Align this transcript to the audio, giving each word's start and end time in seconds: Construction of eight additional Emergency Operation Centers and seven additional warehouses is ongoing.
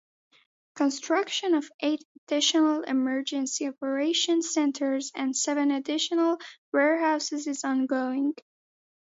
Construction 0.73 1.53
of 1.53 1.69
eight 1.79 2.03
additional 2.23 2.81
Emergency 2.81 3.67
Operation 3.67 4.41
Centers 4.41 5.11
and 5.13 5.37
seven 5.37 5.69
additional 5.69 6.39
warehouses 6.73 7.45
is 7.45 7.63
ongoing. 7.63 8.33